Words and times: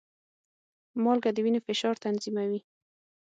مالګه 1.03 1.29
د 1.33 1.37
وینې 1.45 1.61
فشار 1.67 1.95
تنظیموي. 2.05 2.61